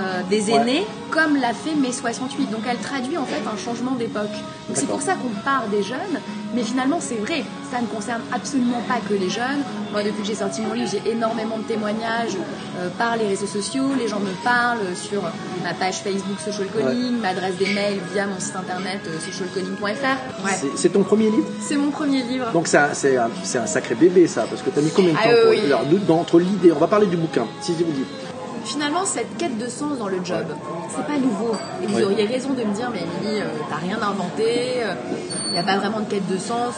euh, 0.00 0.22
des 0.30 0.50
aînés, 0.50 0.86
comme 1.10 1.36
l'a 1.36 1.52
fait 1.52 1.74
mai 1.74 1.92
68. 1.92 2.50
Donc 2.50 2.62
elle 2.68 2.78
traduit 2.78 3.18
en 3.18 3.24
fait 3.24 3.42
un 3.46 3.56
changement 3.56 3.92
d'époque. 3.92 4.32
Donc 4.68 4.76
c'est 4.76 4.88
pour 4.88 5.02
ça 5.02 5.14
qu'on 5.14 5.28
part 5.44 5.64
des 5.70 5.82
jeunes, 5.82 6.20
mais 6.54 6.62
finalement 6.62 6.98
c'est 7.00 7.16
vrai, 7.16 7.44
ça 7.70 7.80
ne 7.80 7.86
concerne 7.86 8.22
absolument 8.32 8.80
pas 8.88 9.00
que 9.06 9.14
les 9.14 9.28
jeunes. 9.28 9.62
Moi 9.92 10.02
depuis 10.02 10.22
que 10.22 10.28
j'ai 10.28 10.34
sorti 10.34 10.62
mon 10.62 10.72
livre, 10.72 10.90
j'ai 10.90 11.10
énormément 11.10 11.58
de 11.58 11.64
témoignages 11.64 12.36
euh, 12.78 12.88
par 12.96 13.16
les 13.16 13.26
réseaux 13.26 13.46
sociaux, 13.46 13.88
les 13.98 14.08
gens 14.08 14.20
me 14.20 14.32
parlent 14.42 14.96
sur 14.96 15.22
ma 15.62 15.74
page 15.74 16.00
Facebook 16.02 16.40
Social 16.42 16.68
Calling, 16.74 17.20
ma 17.20 17.28
adresse 17.28 17.56
des 17.56 17.74
mails 17.74 18.00
via 18.12 18.26
mon 18.26 18.40
site 18.40 18.56
internet 18.56 19.00
euh, 19.06 19.18
socialcalling.fr. 19.20 20.46
C'est 20.76 20.90
ton 20.90 21.02
premier 21.02 21.30
livre? 21.30 21.48
C'est 21.60 21.76
mon 21.76 21.90
premier 21.90 22.22
livre. 22.22 22.50
Donc 22.52 22.66
c'est 22.66 22.78
un, 22.78 22.90
un, 22.90 23.66
sacré 23.66 23.94
bébé 23.94 24.26
ça, 24.26 24.46
parce 24.48 24.62
que 24.62 24.70
tu 24.70 24.78
as 24.78 24.82
mis 24.82 24.90
combien 24.90 25.12
de 25.12 25.18
ah 25.18 25.28
temps 25.28 26.06
pour... 26.06 26.18
entre 26.18 26.38
l'idée, 26.38 26.72
on 26.72 26.78
va 26.78 26.86
parler 26.86 27.06
du 27.06 27.16
bouquin, 27.16 27.46
si 27.60 27.72
vous 27.72 27.92
dites 27.92 28.31
finalement, 28.64 29.04
cette 29.04 29.36
quête 29.36 29.58
de 29.58 29.68
sens 29.68 29.98
dans 29.98 30.08
le 30.08 30.24
job, 30.24 30.46
c'est 30.94 31.06
pas 31.06 31.18
nouveau. 31.18 31.52
Et 31.82 31.86
vous 31.86 32.02
auriez 32.02 32.26
raison 32.26 32.50
de 32.50 32.62
me 32.62 32.74
dire, 32.74 32.90
mais 32.90 33.00
Émilie, 33.00 33.40
euh, 33.40 33.48
t'as 33.68 33.76
rien 33.76 34.00
inventé, 34.00 34.76
il 34.76 34.82
euh, 34.82 35.52
n'y 35.52 35.58
a 35.58 35.62
pas 35.62 35.76
vraiment 35.78 36.00
de 36.00 36.06
quête 36.06 36.26
de 36.28 36.38
sens, 36.38 36.74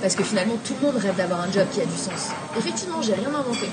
parce 0.00 0.14
que 0.14 0.24
finalement, 0.24 0.54
tout 0.64 0.74
le 0.80 0.86
monde 0.86 0.96
rêve 0.96 1.16
d'avoir 1.16 1.40
un 1.40 1.50
job 1.50 1.66
qui 1.72 1.80
a 1.80 1.84
du 1.84 1.96
sens. 1.96 2.30
Effectivement, 2.56 3.02
j'ai 3.02 3.14
rien 3.14 3.28
inventé. 3.28 3.68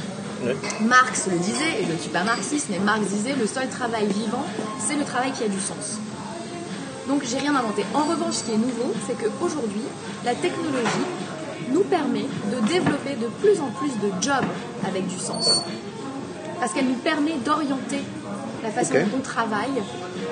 Marx 0.82 1.28
le 1.32 1.38
disait, 1.38 1.82
et 1.82 1.86
je 1.88 1.94
ne 1.94 1.98
suis 1.98 2.12
pas 2.12 2.24
marxiste, 2.24 2.68
mais 2.70 2.80
Marx 2.80 3.08
disait, 3.08 3.34
le 3.40 3.48
seul 3.48 3.68
travail 3.70 4.06
vivant, 4.06 4.46
c'est 4.80 4.96
le 4.96 5.04
travail 5.04 5.32
qui 5.32 5.44
a 5.44 5.48
du 5.48 5.60
sens. 5.60 6.00
Donc 7.08 7.24
j'ai 7.24 7.38
rien 7.38 7.56
inventé. 7.56 7.84
En 7.94 8.04
revanche, 8.04 8.36
ce 8.36 8.44
qui 8.44 8.52
est 8.52 8.58
nouveau, 8.58 8.94
c'est 9.08 9.14
qu'aujourd'hui, 9.14 9.84
la 10.24 10.34
technologie 10.34 11.06
nous 11.72 11.84
permet 11.84 12.26
de 12.52 12.68
développer 12.68 13.16
de 13.16 13.28
plus 13.42 13.60
en 13.62 13.70
plus 13.72 13.92
de 14.00 14.12
jobs 14.22 14.46
avec 14.88 15.08
du 15.08 15.18
sens 15.18 15.62
parce 16.60 16.74
qu'elle 16.74 16.88
nous 16.88 16.96
permet 16.96 17.36
d'orienter 17.44 18.02
la 18.64 18.70
façon 18.70 18.94
dont 18.94 19.18
on 19.18 19.22
travaille 19.22 19.82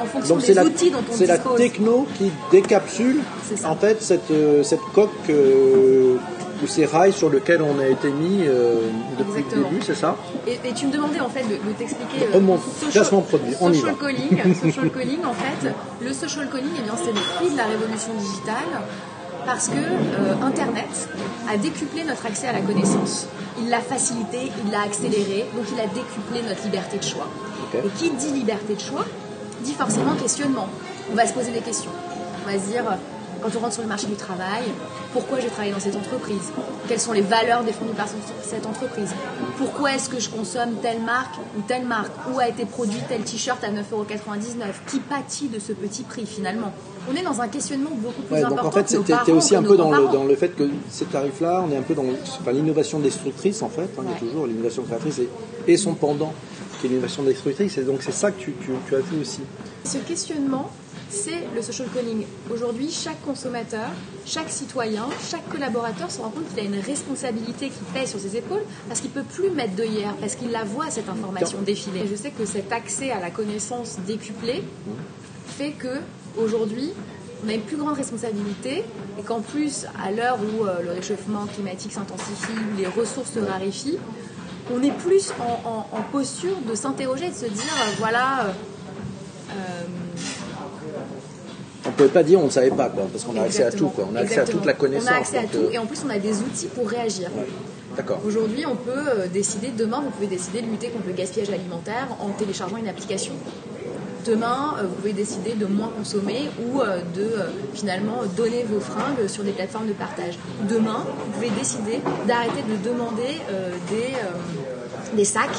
en 0.02 0.06
fonction 0.06 0.38
des 0.38 0.60
outils 0.60 0.92
dont 0.92 1.00
on 1.00 1.02
dispose. 1.02 1.18
C'est 1.18 1.28
la 1.28 1.38
techno 1.38 2.08
qui 2.18 2.32
décapsule 2.52 3.20
en 3.64 3.76
fait 3.76 4.02
cette, 4.02 4.32
euh, 4.32 4.64
cette 4.64 4.82
coque 4.94 5.12
euh, 5.30 6.18
ou 6.64 6.68
ces 6.68 6.86
rails 6.86 7.14
sur 7.14 7.30
lesquels 7.30 7.62
on 7.62 7.80
a 7.80 7.88
été 7.88 8.10
mis 8.10 8.48
euh, 8.48 8.90
depuis 9.20 9.44
le 9.52 9.64
début, 9.64 9.82
c'est 9.86 9.96
ça 9.96 10.16
et, 10.48 10.58
tu 10.74 10.88
me 10.88 10.92
demandais 10.92 11.20
en 11.20 11.30
fait 11.30 11.44
de, 11.44 11.56
t'expliquer 11.78 12.28
social, 12.92 13.22
produit. 13.24 13.54
On 13.60 13.74
social 13.74 13.96
calling. 14.00 14.56
social 14.62 14.90
calling, 14.90 15.26
en 15.26 15.34
fait, 15.34 15.70
le 16.02 16.14
social 16.14 16.50
calling, 16.50 16.72
eh 16.80 16.82
bien, 16.82 16.94
c'est 16.98 17.12
le 17.12 17.38
prix 17.38 17.52
de 17.52 17.58
la 17.58 17.66
révolution 17.66 18.14
digitale 18.18 18.82
parce 19.46 19.68
que 19.68 19.76
euh, 19.76 20.36
Internet 20.42 21.10
a 21.50 21.58
décuplé 21.58 22.04
notre 22.04 22.26
accès 22.26 22.48
à 22.48 22.54
la 22.54 22.62
connaissance. 22.62 23.28
Il 23.60 23.70
l'a 23.70 23.80
facilité, 23.80 24.52
il 24.66 24.72
l'a 24.72 24.82
accéléré, 24.82 25.46
donc 25.56 25.66
il 25.72 25.80
a 25.80 25.88
décuplé 25.88 26.42
notre 26.48 26.64
liberté 26.64 26.98
de 26.98 27.04
choix. 27.04 27.28
Et 27.74 27.90
qui 27.98 28.12
dit 28.12 28.32
liberté 28.32 28.76
de 28.76 28.80
choix 28.80 29.06
dit 29.62 29.74
forcément 29.74 30.16
questionnement. 30.16 30.68
On 31.12 31.16
va 31.16 31.26
se 31.26 31.34
poser 31.34 31.52
des 31.52 31.62
questions. 31.62 31.92
On 32.46 32.52
va 32.52 32.60
se 32.60 32.68
dire, 32.68 32.84
quand 33.44 33.50
on 33.58 33.60
rentre 33.60 33.74
sur 33.74 33.84
le 33.84 33.90
marché 33.90 34.08
du 34.08 34.16
travail, 34.16 34.64
pourquoi 35.12 35.40
je 35.40 35.48
travaille 35.48 35.72
dans 35.72 35.80
cette 35.80 35.96
entreprise? 35.96 36.52
Quelles 36.88 37.00
sont 37.00 37.12
les 37.12 37.22
valeurs 37.22 37.64
défendues 37.64 37.94
par 37.94 38.08
cette 38.42 38.66
entreprise? 38.66 39.14
Pourquoi 39.58 39.94
est-ce 39.94 40.10
que 40.10 40.20
je 40.20 40.30
consomme 40.30 40.76
telle 40.82 41.02
marque 41.02 41.36
ou 41.58 41.62
telle 41.68 41.86
marque? 41.86 42.12
Où 42.34 42.40
a 42.40 42.48
été 42.48 42.66
produit 42.66 43.00
tel 43.10 43.22
t-shirt 43.22 43.62
à 43.64 43.70
9,99€ 43.70 44.90
Qui 44.90 45.00
pâtit 45.00 45.50
de 45.50 45.60
ce 45.60 45.74
petit 45.74 46.04
prix 46.04 46.26
finalement? 46.26 46.72
On 47.12 47.16
est 47.16 47.22
dans 47.22 47.42
un 47.42 47.50
questionnement 47.50 47.90
beaucoup 47.92 48.22
plus 48.22 48.38
important. 48.38 48.56
Donc 48.56 48.66
en 48.66 48.72
fait, 48.72 48.88
c'était 48.88 49.32
aussi 49.32 49.56
un 49.56 49.64
peu 49.64 49.76
dans 49.76 49.92
le, 49.92 50.08
dans 50.08 50.24
le, 50.24 50.36
fait 50.36 50.56
que 50.56 50.70
ces 50.90 51.06
tarifs-là, 51.06 51.66
on 51.68 51.72
est 51.72 51.78
un 51.78 51.82
peu 51.82 51.96
dans 51.96 52.06
l'innovation 52.52 53.00
destructrice 53.00 53.62
en 53.62 53.70
fait. 53.70 53.90
On 53.98 54.04
est 54.04 54.20
toujours 54.20 54.48
l'innovation 54.48 54.84
créatrice 54.84 55.20
et, 55.68 55.78
son 55.78 55.96
pendant, 55.96 56.34
qui 56.80 56.88
est 56.88 56.90
l'innovation 56.90 57.24
destructrice. 57.24 57.78
Et 57.78 57.84
donc 57.84 58.02
c'est 58.02 58.14
ça 58.14 58.32
que 58.32 58.40
tu, 58.40 58.54
tu, 58.64 58.96
as 58.96 59.00
vu 59.00 59.20
aussi. 59.20 59.42
Ce 59.84 59.98
questionnement, 59.98 60.72
c'est 61.14 61.48
le 61.56 61.62
social 61.62 61.88
calling. 61.94 62.26
Aujourd'hui, 62.52 62.90
chaque 62.90 63.22
consommateur, 63.24 63.90
chaque 64.26 64.50
citoyen, 64.50 65.08
chaque 65.30 65.48
collaborateur 65.48 66.10
se 66.10 66.20
rend 66.20 66.30
compte 66.30 66.50
qu'il 66.50 66.60
a 66.60 66.64
une 66.64 66.80
responsabilité 66.80 67.70
qui 67.70 67.84
pèse 67.94 68.10
sur 68.10 68.20
ses 68.20 68.36
épaules 68.36 68.64
parce 68.88 69.00
qu'il 69.00 69.12
ne 69.12 69.16
peut 69.16 69.24
plus 69.24 69.52
mettre 69.52 69.76
de 69.76 69.84
hier, 69.84 70.14
parce 70.20 70.36
qu'il 70.36 70.52
la 70.52 70.64
voit 70.64 70.90
cette 70.90 71.10
information 71.10 71.62
défiler. 71.62 72.08
je 72.10 72.16
sais 72.16 72.32
que 72.32 72.46
cet 72.46 72.72
accès 72.72 73.12
à 73.12 73.20
la 73.20 73.30
connaissance 73.30 74.00
décuplée 74.08 74.64
fait 75.46 75.72
que 75.72 76.00
aujourd'hui, 76.38 76.92
on 77.46 77.50
a 77.50 77.54
une 77.54 77.62
plus 77.62 77.78
grande 77.78 77.96
responsabilité 77.96 78.84
et 79.20 79.22
qu'en 79.24 79.42
plus, 79.42 79.86
à 80.04 80.12
l'heure 80.12 80.40
où 80.40 80.66
euh, 80.66 80.82
le 80.82 80.92
réchauffement 80.94 81.46
climatique 81.46 81.92
s'intensifie, 81.92 82.54
où 82.74 82.78
les 82.78 82.88
ressources 82.88 83.34
se 83.34 83.40
raréfient, 83.40 84.00
on 84.74 84.82
est 84.82 84.98
plus 84.98 85.32
en, 85.40 86.02
posture 86.12 86.56
de 86.68 86.74
s'interroger, 86.74 87.30
de 87.30 87.36
se 87.36 87.46
dire, 87.46 87.76
euh, 87.82 87.92
voilà... 88.00 88.46
Euh, 89.52 89.84
on 92.04 92.08
ne 92.08 92.10
peut 92.10 92.14
pas 92.14 92.24
dire 92.24 92.40
on 92.40 92.46
ne 92.46 92.50
savait 92.50 92.70
pas, 92.70 92.90
quoi, 92.90 93.04
parce 93.12 93.24
qu'on 93.24 93.38
a 93.38 93.44
accès 93.44 93.64
à 93.64 93.72
tout, 93.72 93.88
quoi. 93.88 94.08
on 94.12 94.16
a 94.16 94.22
accès 94.22 94.40
à 94.40 94.46
toute 94.46 94.66
la 94.66 94.74
connaissance. 94.74 95.10
On 95.10 95.14
a 95.14 95.18
accès 95.18 95.38
à 95.38 95.44
tout 95.44 95.70
et 95.72 95.78
en 95.78 95.86
plus 95.86 96.04
on 96.06 96.10
a 96.10 96.20
des 96.20 96.40
outils 96.40 96.68
pour 96.68 96.88
réagir. 96.88 97.30
D'accord. 97.96 98.20
Aujourd'hui, 98.26 98.66
on 98.66 98.76
peut 98.76 99.28
décider, 99.32 99.70
demain, 99.70 100.02
vous 100.04 100.10
pouvez 100.10 100.28
décider 100.28 100.62
de 100.62 100.68
lutter 100.68 100.90
contre 100.90 101.08
le 101.08 101.14
gaspillage 101.14 101.50
alimentaire 101.50 102.08
en 102.20 102.30
téléchargeant 102.30 102.78
une 102.78 102.88
application. 102.88 103.34
Demain, 104.26 104.76
euh, 104.78 104.84
vous 104.84 104.96
pouvez 104.96 105.14
décider 105.14 105.54
de 105.54 105.66
moins 105.66 105.90
consommer 105.90 106.50
ou 106.62 106.80
euh, 106.80 107.00
de 107.14 107.22
euh, 107.22 107.50
finalement 107.74 108.22
donner 108.38 108.64
vos 108.64 108.80
fringues 108.80 109.28
sur 109.28 109.44
des 109.44 109.52
plateformes 109.52 109.88
de 109.88 109.94
partage. 109.94 110.40
Demain, 110.70 111.06
vous 111.06 111.32
pouvez 111.34 111.50
décider 111.50 112.00
d'arrêter 112.26 112.64
de 112.70 112.90
demander 112.90 113.42
des, 113.90 115.18
des 115.18 115.26
sacs 115.26 115.50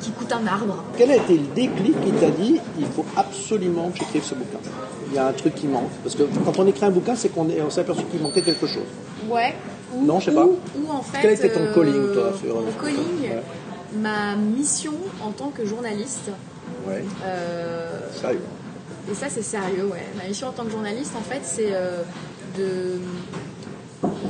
qui 0.00 0.10
coûtent 0.10 0.32
un 0.32 0.46
arbre. 0.46 0.84
Quel 0.96 1.10
a 1.10 1.16
été 1.16 1.34
le 1.34 1.46
déclic 1.54 2.00
qui 2.00 2.12
t'a 2.12 2.30
dit 2.30 2.60
il 2.78 2.86
faut 2.86 3.04
absolument 3.16 3.90
que 3.90 3.98
j'écrive 3.98 4.24
ce 4.24 4.34
bouquin? 4.34 4.58
Il 5.08 5.14
y 5.14 5.18
a 5.18 5.26
un 5.26 5.32
truc 5.32 5.54
qui 5.54 5.66
manque. 5.66 5.90
Parce 6.02 6.14
que 6.14 6.22
quand 6.44 6.58
on 6.58 6.66
écrit 6.66 6.84
un 6.86 6.90
bouquin, 6.90 7.14
c'est 7.14 7.28
qu'on 7.28 7.48
s'est 7.70 7.80
aperçu 7.80 8.04
qu'il 8.04 8.20
manquait 8.20 8.42
quelque 8.42 8.66
chose. 8.66 8.84
Ouais. 9.28 9.54
non, 9.96 10.20
je 10.20 10.26
sais 10.26 10.34
pas. 10.34 10.46
Ou, 10.46 10.90
en 10.90 11.02
fait, 11.02 11.18
Quel 11.22 11.32
était 11.32 11.52
ton 11.52 11.72
calling, 11.74 12.12
toi 12.12 12.32
sur, 12.40 12.54
Mon 12.54 12.72
calling 12.72 13.40
ma 14.00 14.34
mission 14.36 14.94
en 15.22 15.30
tant 15.30 15.50
que 15.50 15.64
journaliste. 15.64 16.30
Ouais. 16.86 17.04
euh, 17.24 18.10
Sérieux. 18.20 18.40
et 19.10 19.14
ça, 19.14 19.26
c'est 19.28 19.42
sérieux, 19.42 19.84
ouais. 19.86 20.02
Ma 20.16 20.28
mission 20.28 20.48
en 20.48 20.52
tant 20.52 20.64
que 20.64 20.70
journaliste, 20.70 21.12
en 21.16 21.22
fait, 21.22 21.40
c'est 21.42 21.72
euh, 21.72 22.02
de 22.58 22.98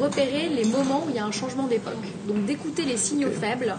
repérer 0.00 0.48
les 0.48 0.64
moments 0.64 1.04
où 1.06 1.10
il 1.10 1.16
y 1.16 1.18
a 1.18 1.24
un 1.24 1.32
changement 1.32 1.66
d'époque. 1.66 1.94
Donc 2.28 2.44
d'écouter 2.44 2.82
les 2.84 2.96
signaux 2.96 3.30
faibles 3.30 3.74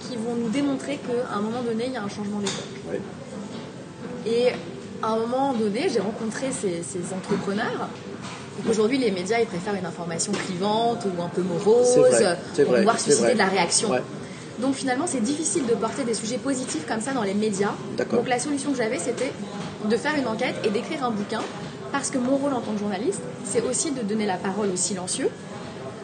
qui 0.00 0.16
vont 0.16 0.34
nous 0.34 0.48
démontrer 0.48 0.98
qu'à 0.98 1.34
un 1.34 1.40
moment 1.40 1.62
donné, 1.62 1.84
il 1.86 1.92
y 1.92 1.96
a 1.96 2.02
un 2.02 2.08
changement 2.08 2.38
d'époque. 2.38 2.90
Ouais. 2.90 3.00
Et 4.26 4.48
à 5.02 5.08
un 5.08 5.16
moment 5.16 5.52
donné, 5.52 5.88
j'ai 5.88 6.00
rencontré 6.00 6.50
ces, 6.52 6.82
ces 6.82 7.12
entrepreneurs. 7.14 7.88
Aujourd'hui, 8.68 8.98
les 8.98 9.10
médias, 9.10 9.40
ils 9.40 9.46
préfèrent 9.46 9.74
une 9.74 9.86
information 9.86 10.32
clivante 10.32 11.04
ou 11.06 11.22
un 11.22 11.28
peu 11.28 11.42
morose 11.42 11.96
vrai, 11.96 12.36
pour 12.54 12.64
vrai, 12.66 12.78
pouvoir 12.78 13.00
susciter 13.00 13.24
vrai. 13.24 13.34
de 13.34 13.38
la 13.38 13.46
réaction. 13.46 13.90
Ouais. 13.90 14.02
Donc 14.60 14.74
finalement, 14.74 15.06
c'est 15.06 15.22
difficile 15.22 15.66
de 15.66 15.74
porter 15.74 16.04
des 16.04 16.14
sujets 16.14 16.38
positifs 16.38 16.86
comme 16.86 17.00
ça 17.00 17.12
dans 17.12 17.22
les 17.22 17.34
médias. 17.34 17.72
Donc 18.12 18.28
la 18.28 18.38
solution 18.38 18.70
que 18.70 18.76
j'avais, 18.76 18.98
c'était 18.98 19.32
de 19.88 19.96
faire 19.96 20.14
une 20.16 20.28
enquête 20.28 20.54
et 20.64 20.70
d'écrire 20.70 21.04
un 21.04 21.10
bouquin. 21.10 21.40
Parce 21.90 22.10
que 22.10 22.18
mon 22.18 22.36
rôle 22.36 22.54
en 22.54 22.60
tant 22.60 22.72
que 22.72 22.78
journaliste, 22.78 23.20
c'est 23.44 23.62
aussi 23.62 23.90
de 23.90 24.02
donner 24.02 24.24
la 24.24 24.36
parole 24.36 24.70
aux 24.70 24.76
silencieux, 24.76 25.28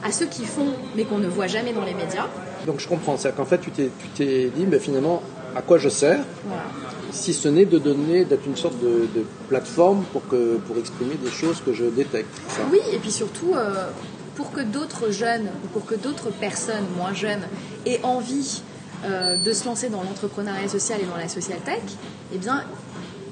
à 0.04 0.12
ceux 0.12 0.26
qui 0.26 0.44
font 0.44 0.74
mais 0.96 1.04
qu'on 1.04 1.18
ne 1.18 1.28
voit 1.28 1.46
jamais 1.46 1.72
dans 1.72 1.84
les 1.84 1.94
médias. 1.94 2.26
Donc 2.66 2.80
je 2.80 2.88
comprends. 2.88 3.16
C'est-à-dire 3.16 3.36
qu'en 3.36 3.46
fait, 3.46 3.58
tu 3.58 3.70
t'es, 3.70 3.90
tu 4.00 4.08
t'es 4.08 4.50
dit, 4.54 4.66
mais 4.66 4.78
finalement, 4.78 5.22
à 5.56 5.62
quoi 5.62 5.78
je 5.78 5.88
sers 5.88 6.20
Voilà. 6.46 6.62
si 7.12 7.32
ce 7.34 7.48
n'est 7.48 7.64
de 7.64 7.78
donner, 7.78 8.24
d'être 8.24 8.46
une 8.46 8.56
sorte 8.56 8.78
de, 8.80 9.06
de 9.18 9.24
plateforme 9.48 10.04
pour, 10.12 10.26
que, 10.28 10.56
pour 10.66 10.76
exprimer 10.76 11.14
des 11.16 11.30
choses 11.30 11.62
que 11.64 11.72
je 11.72 11.84
détecte. 11.84 12.28
ça 12.48 12.62
Oui, 12.70 12.78
et 12.92 12.98
puis 12.98 13.10
surtout, 13.10 13.54
euh, 13.54 13.88
pour 14.36 14.52
que 14.52 14.60
d'autres 14.60 15.10
jeunes, 15.10 15.48
ou 15.64 15.68
pour 15.68 15.84
que 15.86 15.94
d'autres 15.94 16.30
personnes 16.30 16.84
moins 16.96 17.14
jeunes 17.14 17.42
aient 17.86 18.00
envie 18.02 18.62
euh, 19.04 19.36
de 19.36 19.52
se 19.52 19.64
lancer 19.64 19.88
dans 19.88 20.02
l'entrepreneuriat 20.02 20.68
social 20.68 21.00
et 21.00 21.06
dans 21.06 21.16
la 21.16 21.28
social 21.28 21.58
tech, 21.64 21.80
eh 22.34 22.38
bien, 22.38 22.62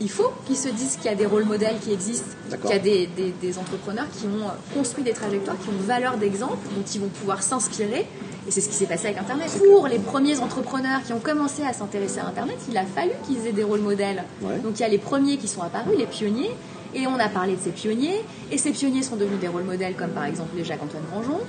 il 0.01 0.11
faut 0.11 0.31
qu'ils 0.47 0.57
se 0.57 0.69
disent 0.69 0.97
qu'il 0.97 1.07
y 1.07 1.15
a 1.15 1.17
des 1.17 1.27
rôles 1.27 1.45
modèles 1.45 1.77
qui 1.83 1.93
existent, 1.93 2.29
qu'il 2.63 2.71
y 2.71 2.75
a 2.75 2.79
des, 2.79 3.07
des- 3.17 3.33
des 3.41 3.59
entrepreneurs 3.59 4.07
qui 4.17 4.27
ont 4.27 4.51
construit 4.79 5.03
des 5.05 5.13
trajectoires, 5.13 5.57
qui 5.59 5.69
ont 5.71 5.87
valeur 5.87 6.17
d'exemple, 6.19 6.59
dont 6.77 6.85
ils 6.95 7.01
vont 7.01 7.09
pouvoir 7.09 7.43
s'inspirer. 7.43 8.07
Et 8.47 8.51
c'est 8.51 8.61
ce 8.61 8.69
qui 8.69 8.75
s'est 8.75 8.87
passé 8.87 9.07
avec 9.07 9.19
Internet. 9.19 9.51
Pour 9.59 9.89
les 9.89 9.99
premiers 9.99 10.39
entrepreneurs 10.39 11.03
qui 11.05 11.13
ont 11.13 11.19
commencé 11.19 11.63
à 11.63 11.73
s'intéresser 11.73 12.21
à 12.21 12.27
Internet, 12.27 12.57
il 12.69 12.77
a 12.77 12.85
fallu 12.85 13.13
qu'ils 13.27 13.47
aient 13.47 13.53
des 13.53 13.65
rôles 13.65 13.81
modèles. 13.81 14.25
Ouais. 14.41 14.59
Donc 14.59 14.79
il 14.79 14.83
y 14.83 14.85
a 14.85 14.89
les 14.89 14.99
premiers 14.99 15.37
qui 15.37 15.49
sont 15.49 15.63
apparus, 15.63 15.99
les 15.99 16.07
pionniers, 16.07 16.53
et 16.95 17.07
on 17.07 17.19
a 17.19 17.29
parlé 17.29 17.57
de 17.57 17.61
ces 17.61 17.71
pionniers, 17.71 18.25
et 18.51 18.59
ces 18.59 18.71
pionniers 18.71 19.03
sont 19.03 19.17
devenus 19.17 19.41
des 19.41 19.49
rôles 19.49 19.65
modèles 19.65 19.95
comme 19.95 20.11
par 20.11 20.25
exemple 20.25 20.57
les 20.57 20.65
Jacques-Antoine 20.65 21.03
Grangeon, 21.11 21.41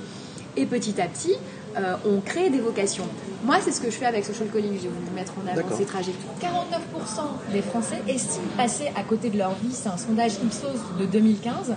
et 0.56 0.66
petit 0.66 1.00
à 1.00 1.06
petit, 1.06 1.36
euh, 1.76 1.94
on 2.04 2.20
crée 2.20 2.50
des 2.50 2.58
vocations. 2.58 3.06
Moi, 3.44 3.58
c'est 3.62 3.70
ce 3.70 3.80
que 3.80 3.90
je 3.90 3.96
fais 3.96 4.06
avec 4.06 4.24
Social 4.24 4.48
Calling, 4.52 4.72
j'ai 4.74 4.88
voulu 4.88 5.10
mettre 5.14 5.34
en 5.38 5.46
avant 5.46 5.76
ces 5.76 5.84
trajectoires. 5.84 6.34
49% 6.40 7.52
des 7.52 7.62
Français 7.62 8.02
estiment 8.08 8.48
passer 8.56 8.90
à 8.96 9.04
côté 9.04 9.30
de 9.30 9.38
leur 9.38 9.54
vie, 9.54 9.72
c'est 9.72 9.88
un 9.88 9.96
sondage 9.96 10.34
Ipsos 10.42 10.98
de 10.98 11.06
2015, 11.06 11.76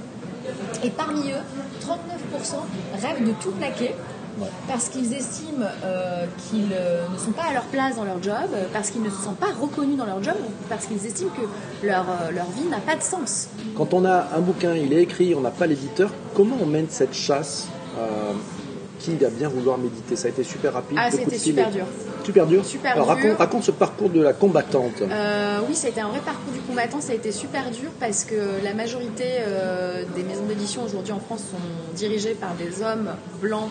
et 0.83 0.89
parmi 0.89 1.29
eux, 1.29 1.43
39% 1.81 1.85
rêvent 2.99 3.27
de 3.27 3.33
tout 3.33 3.51
plaquer 3.51 3.91
parce 4.67 4.89
qu'ils 4.89 5.13
estiment 5.13 5.65
euh, 5.83 6.25
qu'ils 6.50 6.69
euh, 6.73 7.05
ne 7.11 7.17
sont 7.17 7.31
pas 7.31 7.43
à 7.50 7.53
leur 7.53 7.63
place 7.63 7.95
dans 7.95 8.03
leur 8.03 8.21
job, 8.21 8.50
euh, 8.53 8.65
parce 8.73 8.89
qu'ils 8.91 9.01
ne 9.01 9.09
se 9.09 9.21
sentent 9.21 9.38
pas 9.39 9.51
reconnus 9.59 9.97
dans 9.97 10.05
leur 10.05 10.21
job, 10.23 10.35
ou 10.39 10.51
parce 10.69 10.85
qu'ils 10.85 11.05
estiment 11.05 11.31
que 11.31 11.85
leur, 11.85 12.05
leur 12.33 12.50
vie 12.51 12.67
n'a 12.69 12.79
pas 12.79 12.95
de 12.95 13.03
sens. 13.03 13.50
Quand 13.75 13.93
on 13.93 14.05
a 14.05 14.27
un 14.35 14.39
bouquin, 14.39 14.73
il 14.73 14.93
est 14.93 15.01
écrit, 15.03 15.35
on 15.35 15.41
n'a 15.41 15.51
pas 15.51 15.67
l'éditeur, 15.67 16.11
comment 16.33 16.57
on 16.61 16.65
mène 16.65 16.88
cette 16.89 17.13
chasse 17.13 17.67
euh, 17.97 18.33
Qui 19.00 19.15
va 19.15 19.29
bien 19.29 19.50
vouloir 19.50 19.77
méditer? 19.77 20.15
Ça 20.15 20.27
a 20.27 20.29
été 20.29 20.43
super 20.43 20.73
rapide. 20.73 20.97
Ah, 21.00 21.09
c'était 21.11 21.38
super 21.38 21.71
dur. 21.71 21.85
Super 22.23 22.45
dur? 22.45 22.63
Super 22.63 22.91
Alors, 22.93 23.07
dur. 23.07 23.15
Raconte, 23.15 23.38
raconte 23.39 23.63
ce 23.63 23.71
parcours 23.71 24.09
de 24.09 24.21
la 24.21 24.33
combattante. 24.33 25.01
Euh, 25.01 25.59
oui, 25.67 25.73
ça 25.75 25.88
a 25.88 25.89
été 25.89 26.01
un 26.01 26.09
vrai 26.09 26.19
parcours 26.19 26.53
du 26.53 26.59
combattant, 26.59 27.01
ça 27.01 27.13
a 27.13 27.15
été 27.15 27.31
super 27.31 27.71
dur 27.71 27.89
parce 28.00 28.25
que 28.25 28.63
la 28.63 28.73
majorité 28.73 29.25
euh, 29.39 30.03
des 30.15 30.23
maisons 30.23 30.45
d'édition 30.45 30.83
aujourd'hui 30.83 31.13
en 31.13 31.19
France 31.19 31.39
sont 31.39 31.95
dirigées 31.95 32.35
par 32.35 32.53
des 32.55 32.83
hommes 32.83 33.09
blancs 33.41 33.69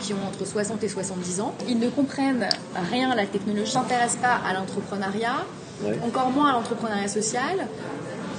qui 0.00 0.12
ont 0.14 0.26
entre 0.26 0.46
60 0.46 0.82
et 0.84 0.88
70 0.88 1.40
ans. 1.40 1.54
Ils 1.68 1.78
ne 1.78 1.88
comprennent 1.88 2.48
rien 2.90 3.10
à 3.10 3.14
la 3.14 3.26
technologie, 3.26 3.62
ne 3.62 3.66
s'intéressent 3.82 4.20
pas 4.20 4.38
à 4.46 4.54
l'entrepreneuriat, 4.54 5.44
Ouais. 5.82 5.98
encore 6.06 6.30
moins 6.30 6.50
à 6.50 6.52
l'entrepreneuriat 6.52 7.08
social. 7.08 7.66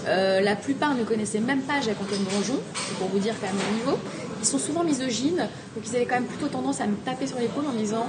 Euh, 0.08 0.40
la 0.42 0.56
plupart 0.56 0.96
ne 0.96 1.04
connaissaient 1.04 1.40
même 1.40 1.62
pas 1.62 1.82
Jacques-Antoine 1.82 2.24
Grangeon, 2.30 2.60
c'est 2.88 2.96
pour 2.98 3.08
vous 3.10 3.20
dire 3.20 3.34
quand 3.42 3.48
même 3.48 3.56
le 3.72 3.76
niveau. 3.80 3.98
Ils 4.42 4.46
sont 4.46 4.60
souvent 4.60 4.84
misogynes, 4.84 5.38
donc 5.76 5.84
ils 5.86 5.96
avaient 5.96 6.06
quand 6.06 6.16
même 6.16 6.26
plutôt 6.26 6.48
tendance 6.48 6.80
à 6.80 6.86
me 6.88 6.96
taper 6.96 7.26
sur 7.28 7.40
l'épaule 7.40 7.66
en 7.68 7.74
me 7.74 7.80
disant 7.80 8.06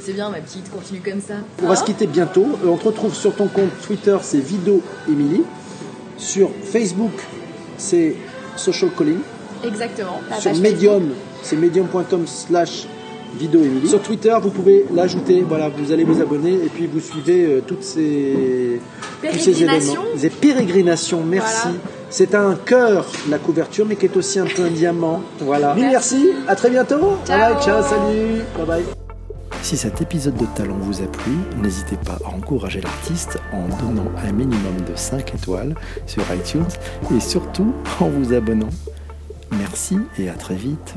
C'est 0.00 0.12
bien 0.12 0.28
ma 0.30 0.38
petite, 0.40 0.70
continue 0.70 1.00
comme 1.00 1.20
ça. 1.20 1.34
On 1.62 1.66
va 1.66 1.72
Hein 1.72 1.76
se 1.76 1.84
quitter 1.84 2.06
bientôt. 2.06 2.46
Euh, 2.64 2.68
On 2.68 2.76
te 2.76 2.84
retrouve 2.84 3.14
sur 3.14 3.34
ton 3.34 3.46
compte 3.48 3.70
Twitter, 3.86 4.16
c'est 4.22 4.40
Vido 4.40 4.82
Emily. 5.08 5.42
Sur 6.18 6.50
Facebook, 6.64 7.12
c'est 7.78 8.16
Social 8.56 8.90
Calling. 8.96 9.20
Exactement. 9.64 10.20
Sur 10.40 10.54
Medium, 10.56 11.12
c'est 11.46 11.56
medium.com 11.56 12.26
slash 12.26 12.86
Emily. 13.40 13.86
Sur 13.88 14.00
Twitter, 14.00 14.34
vous 14.42 14.50
pouvez 14.50 14.86
l'ajouter. 14.94 15.44
Voilà, 15.46 15.68
vous 15.68 15.92
allez 15.92 16.04
vous 16.04 16.20
abonner 16.22 16.54
et 16.54 16.68
puis 16.72 16.86
vous 16.86 17.00
suivez 17.00 17.44
euh, 17.44 17.60
toutes 17.66 17.82
ces, 17.82 18.80
tous 19.22 19.38
ces 19.38 19.52
Pérégrinations. 19.52 20.02
éléments. 20.02 20.20
Des 20.20 20.30
pérégrinations, 20.30 21.22
merci. 21.22 21.62
Voilà. 21.64 21.78
C'est 22.08 22.34
un 22.34 22.54
cœur, 22.54 23.04
la 23.28 23.38
couverture, 23.38 23.84
mais 23.86 23.96
qui 23.96 24.06
est 24.06 24.16
aussi 24.16 24.38
un 24.38 24.46
peu 24.46 24.62
un 24.64 24.70
diamant. 24.70 25.22
Voilà. 25.40 25.74
Mille 25.74 25.88
merci. 25.90 26.30
À 26.48 26.54
très 26.54 26.70
bientôt. 26.70 27.18
Ciao. 27.26 27.38
Bye 27.38 27.54
bye, 27.54 27.62
ciao, 27.62 27.82
salut. 27.82 28.42
Bye 28.56 28.66
bye. 28.66 28.84
Si 29.62 29.76
cet 29.76 30.00
épisode 30.00 30.36
de 30.36 30.46
Talent 30.54 30.76
vous 30.80 31.02
a 31.02 31.06
plu, 31.06 31.32
n'hésitez 31.62 31.96
pas 31.96 32.18
à 32.24 32.28
encourager 32.34 32.80
l'artiste 32.80 33.38
en 33.52 33.66
donnant 33.84 34.10
un 34.26 34.32
minimum 34.32 34.76
de 34.88 34.94
5 34.94 35.34
étoiles 35.34 35.74
sur 36.06 36.22
iTunes 36.32 36.64
et 37.14 37.20
surtout 37.20 37.72
en 38.00 38.08
vous 38.08 38.32
abonnant. 38.32 38.68
Merci 39.58 39.98
et 40.18 40.28
à 40.28 40.34
très 40.34 40.54
vite. 40.54 40.94